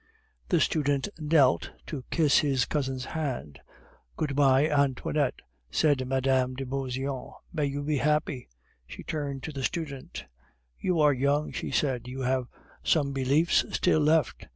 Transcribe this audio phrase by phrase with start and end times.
[0.49, 3.59] The student knelt to kiss his cousin's hand.
[4.17, 5.35] "Good bye, Antoinette!"
[5.69, 6.55] said Mme.
[6.55, 7.35] de Beauseant.
[7.53, 8.49] "May you be happy."
[8.87, 10.25] She turned to the student.
[10.79, 12.47] "You are young," she said; "you have
[12.83, 14.47] some beliefs still left.